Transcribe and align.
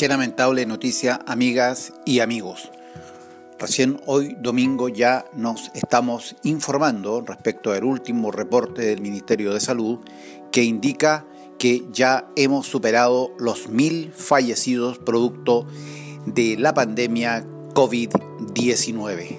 Qué 0.00 0.08
lamentable 0.08 0.64
noticia, 0.64 1.20
amigas 1.26 1.92
y 2.06 2.20
amigos. 2.20 2.70
Recién 3.58 4.00
hoy 4.06 4.34
domingo 4.40 4.88
ya 4.88 5.26
nos 5.34 5.70
estamos 5.74 6.36
informando 6.42 7.20
respecto 7.20 7.70
al 7.70 7.84
último 7.84 8.30
reporte 8.30 8.80
del 8.80 9.02
Ministerio 9.02 9.52
de 9.52 9.60
Salud 9.60 9.98
que 10.52 10.64
indica 10.64 11.26
que 11.58 11.84
ya 11.92 12.26
hemos 12.34 12.66
superado 12.66 13.34
los 13.38 13.68
mil 13.68 14.10
fallecidos 14.10 14.96
producto 14.96 15.66
de 16.24 16.56
la 16.56 16.72
pandemia 16.72 17.44
COVID-19. 17.74 19.36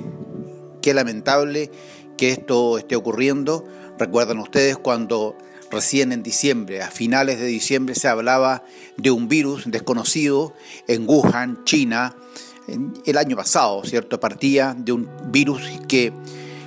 Qué 0.80 0.94
lamentable 0.94 1.72
que 2.20 2.30
esto 2.30 2.78
esté 2.78 2.96
ocurriendo. 2.96 3.66
Recuerdan 3.98 4.38
ustedes 4.38 4.78
cuando 4.78 5.36
Recién 5.72 6.12
en 6.12 6.22
diciembre, 6.22 6.82
a 6.82 6.92
finales 6.92 7.40
de 7.40 7.46
diciembre, 7.46 7.96
se 7.96 8.10
hablaba 8.10 8.66
de 8.98 9.10
un 9.10 9.30
virus 9.30 9.64
desconocido 9.72 10.54
en 10.88 11.08
Wuhan, 11.08 11.64
China, 11.64 12.14
el 13.06 13.18
año 13.18 13.38
pasado, 13.38 13.82
¿cierto? 13.86 14.20
Partía 14.20 14.76
de 14.78 14.92
un 14.92 15.10
virus 15.32 15.62
que 15.88 16.12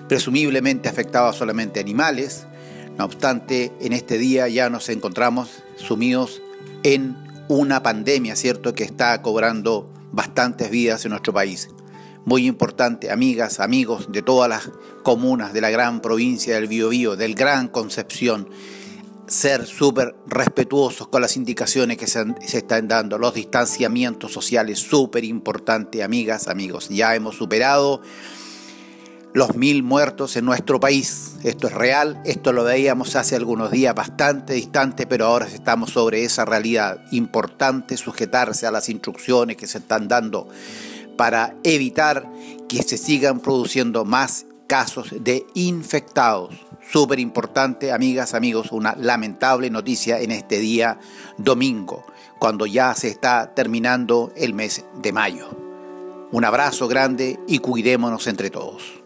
presumiblemente 0.08 0.88
afectaba 0.88 1.34
solamente 1.34 1.80
animales. 1.80 2.46
No 2.96 3.04
obstante, 3.04 3.72
en 3.80 3.92
este 3.92 4.16
día 4.16 4.48
ya 4.48 4.70
nos 4.70 4.88
encontramos 4.88 5.50
sumidos 5.76 6.40
en 6.82 7.14
una 7.48 7.82
pandemia, 7.82 8.36
¿cierto?, 8.36 8.74
que 8.74 8.84
está 8.84 9.20
cobrando 9.20 9.92
bastantes 10.12 10.70
vidas 10.70 11.04
en 11.04 11.10
nuestro 11.10 11.34
país. 11.34 11.68
Muy 12.24 12.46
importante, 12.46 13.10
amigas, 13.10 13.60
amigos 13.60 14.10
de 14.10 14.22
todas 14.22 14.48
las 14.48 14.70
comunas 15.02 15.52
de 15.52 15.60
la 15.60 15.68
gran 15.68 16.00
provincia 16.00 16.54
del 16.54 16.68
Biobío, 16.68 17.16
del 17.16 17.34
Gran 17.34 17.68
Concepción, 17.68 18.48
ser 19.26 19.66
súper 19.66 20.14
respetuosos 20.26 21.08
con 21.08 21.22
las 21.22 21.36
indicaciones 21.36 21.96
que 21.96 22.06
se, 22.06 22.24
están 22.52 22.88
dando, 22.88 23.18
los 23.18 23.34
distanciamientos 23.34 24.32
sociales, 24.32 24.78
súper 24.78 25.24
importante, 25.24 26.02
amigas, 26.02 26.48
amigos. 26.48 26.88
Ya 26.88 27.14
hemos 27.14 27.36
superado 27.36 28.02
los 29.32 29.56
mil 29.56 29.82
muertos 29.82 30.36
en 30.36 30.44
nuestro 30.44 30.78
país. 30.78 31.32
Esto 31.42 31.66
es 31.66 31.72
real, 31.72 32.20
esto 32.24 32.52
lo 32.52 32.64
veíamos 32.64 33.16
hace 33.16 33.34
algunos 33.34 33.70
días 33.70 33.94
bastante 33.94 34.54
distante, 34.54 35.06
pero 35.06 35.26
ahora 35.26 35.46
estamos 35.46 35.90
sobre 35.90 36.24
esa 36.24 36.44
realidad. 36.44 37.00
Importante 37.10 37.96
sujetarse 37.96 38.66
a 38.66 38.70
las 38.70 38.88
instrucciones 38.88 39.56
que 39.56 39.66
se 39.66 39.78
están 39.78 40.06
dando 40.06 40.48
para 41.16 41.56
evitar 41.64 42.30
que 42.68 42.82
se 42.82 42.98
sigan 42.98 43.40
produciendo 43.40 44.04
más 44.04 44.46
casos 44.66 45.08
de 45.20 45.46
infectados. 45.54 46.54
Súper 46.90 47.18
importante, 47.18 47.92
amigas, 47.92 48.34
amigos, 48.34 48.72
una 48.72 48.94
lamentable 48.96 49.70
noticia 49.70 50.20
en 50.20 50.30
este 50.30 50.58
día 50.58 50.98
domingo, 51.38 52.04
cuando 52.38 52.66
ya 52.66 52.94
se 52.94 53.08
está 53.08 53.54
terminando 53.54 54.32
el 54.36 54.54
mes 54.54 54.84
de 55.00 55.12
mayo. 55.12 55.48
Un 56.30 56.44
abrazo 56.44 56.88
grande 56.88 57.38
y 57.46 57.58
cuidémonos 57.58 58.26
entre 58.26 58.50
todos. 58.50 59.03